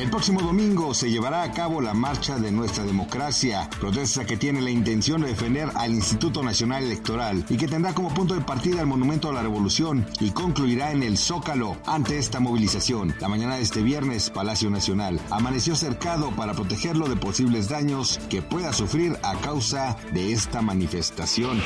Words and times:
El 0.00 0.08
próximo 0.08 0.40
domingo 0.40 0.94
se 0.94 1.10
llevará 1.10 1.42
a 1.42 1.52
cabo 1.52 1.82
la 1.82 1.92
Marcha 1.92 2.38
de 2.38 2.50
Nuestra 2.50 2.84
Democracia, 2.84 3.68
protesta 3.78 4.24
que 4.24 4.38
tiene 4.38 4.62
la 4.62 4.70
intención 4.70 5.20
de 5.20 5.28
defender 5.28 5.68
al 5.74 5.92
Instituto 5.92 6.42
Nacional 6.42 6.84
Electoral 6.84 7.44
y 7.50 7.58
que 7.58 7.68
tendrá 7.68 7.92
como 7.92 8.08
punto 8.14 8.32
de 8.32 8.40
partida 8.40 8.80
el 8.80 8.86
Monumento 8.86 9.28
a 9.28 9.34
la 9.34 9.42
Revolución 9.42 10.06
y 10.18 10.30
concluirá 10.30 10.90
en 10.92 11.02
el 11.02 11.18
Zócalo 11.18 11.76
ante 11.84 12.16
esta 12.16 12.40
movilización. 12.40 13.14
La 13.20 13.28
mañana 13.28 13.56
de 13.56 13.62
este 13.62 13.82
viernes, 13.82 14.30
Palacio 14.30 14.70
Nacional 14.70 15.20
amaneció 15.28 15.76
cercado 15.76 16.30
para 16.30 16.54
protegerlo 16.54 17.06
de 17.06 17.16
posibles 17.16 17.68
daños 17.68 18.20
que 18.30 18.40
pueda 18.40 18.72
sufrir 18.72 19.18
a 19.22 19.34
causa 19.34 19.98
de 20.14 20.32
esta 20.32 20.62
manifestación. 20.62 21.60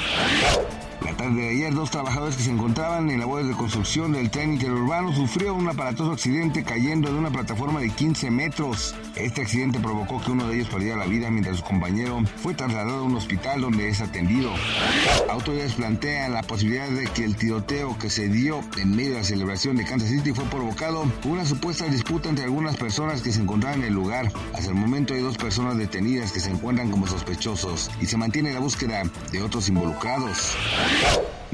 La 1.02 1.16
tarde 1.16 1.42
de 1.42 1.48
ayer, 1.50 1.74
dos 1.74 1.90
trabajadores 1.90 2.36
que 2.36 2.42
se 2.42 2.50
encontraban 2.50 3.10
en 3.10 3.20
labores 3.20 3.48
de 3.48 3.54
construcción 3.54 4.12
del 4.12 4.30
tren 4.30 4.54
interurbano 4.54 5.12
sufrieron 5.12 5.56
un 5.56 5.68
aparatoso 5.68 6.12
accidente 6.12 6.64
cayendo 6.64 7.10
de 7.10 7.18
una 7.18 7.30
plataforma 7.30 7.80
de 7.80 7.90
15 7.90 8.30
metros. 8.30 8.94
Este 9.16 9.42
accidente 9.42 9.80
provocó 9.80 10.20
que 10.22 10.30
uno 10.30 10.48
de 10.48 10.56
ellos 10.56 10.68
perdiera 10.68 10.96
la 10.96 11.06
vida 11.06 11.30
mientras 11.30 11.58
su 11.58 11.64
compañero 11.64 12.22
fue 12.42 12.54
trasladado 12.54 12.98
a 12.98 13.02
un 13.02 13.16
hospital 13.16 13.60
donde 13.60 13.88
es 13.88 14.00
atendido. 14.00 14.52
Autoridades 15.28 15.74
plantean 15.74 16.32
la 16.32 16.42
posibilidad 16.42 16.88
de 16.88 17.04
que 17.06 17.24
el 17.24 17.36
tiroteo 17.36 17.98
que 17.98 18.10
se 18.10 18.28
dio 18.28 18.60
en 18.78 18.94
medio 18.94 19.12
de 19.12 19.18
la 19.18 19.24
celebración 19.24 19.76
de 19.76 19.84
Kansas 19.84 20.08
City 20.08 20.32
fue 20.32 20.44
provocado 20.44 21.04
por 21.22 21.32
una 21.32 21.44
supuesta 21.44 21.86
disputa 21.86 22.28
entre 22.28 22.44
algunas 22.44 22.76
personas 22.76 23.20
que 23.20 23.32
se 23.32 23.40
encontraban 23.40 23.80
en 23.80 23.86
el 23.86 23.94
lugar. 23.94 24.30
Hasta 24.54 24.70
el 24.70 24.76
momento 24.76 25.14
hay 25.14 25.20
dos 25.20 25.36
personas 25.36 25.76
detenidas 25.76 26.32
que 26.32 26.40
se 26.40 26.50
encuentran 26.50 26.90
como 26.90 27.06
sospechosos 27.06 27.90
y 28.00 28.06
se 28.06 28.16
mantiene 28.16 28.52
la 28.52 28.60
búsqueda 28.60 29.02
de 29.32 29.42
otros 29.42 29.68
involucrados. 29.68 30.54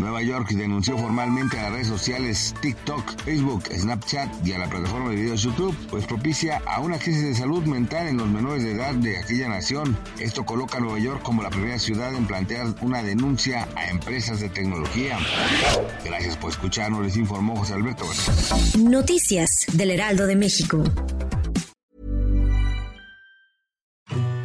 Nueva 0.01 0.23
York 0.23 0.49
denunció 0.53 0.97
formalmente 0.97 1.59
a 1.59 1.65
las 1.65 1.73
redes 1.73 1.89
sociales 1.89 2.55
TikTok, 2.63 3.23
Facebook, 3.23 3.65
Snapchat 3.67 4.47
y 4.47 4.53
a 4.53 4.59
la 4.59 4.69
plataforma 4.69 5.11
de 5.11 5.17
videos 5.17 5.43
YouTube, 5.43 5.77
pues 5.91 6.07
propicia 6.07 6.63
a 6.67 6.81
una 6.81 6.99
crisis 6.99 7.23
de 7.23 7.35
salud 7.35 7.63
mental 7.65 8.09
en 8.09 8.17
los 8.17 8.27
menores 8.27 8.65
de 8.65 8.73
edad 8.73 8.95
de 8.95 9.19
aquella 9.19 9.49
nación. 9.49 9.99
Esto 10.19 10.47
coloca 10.47 10.79
a 10.79 10.81
Nueva 10.81 10.99
York 10.99 11.23
como 11.23 11.43
la 11.43 11.51
primera 11.51 11.79
ciudad 11.79 12.15
en 12.15 12.27
plantear 12.27 12.69
una 12.81 13.03
denuncia 13.03 13.69
a 13.77 13.91
empresas 13.91 14.41
de 14.41 14.49
tecnología. 14.49 15.19
Gracias 16.03 16.37
por 16.37 16.51
escucharnos, 16.51 17.05
les 17.05 17.17
informó 17.17 17.57
José 17.57 17.75
Alberto. 17.75 18.07
Noticias 18.79 19.67
del 19.73 19.91
Heraldo 19.91 20.27
de 20.27 20.37
México. 20.37 20.83